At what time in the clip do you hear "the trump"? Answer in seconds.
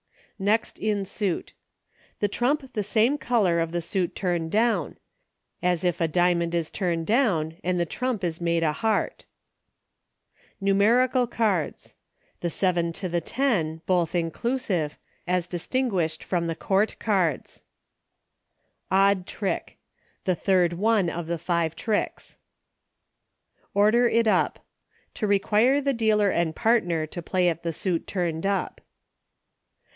2.21-2.73, 7.79-8.23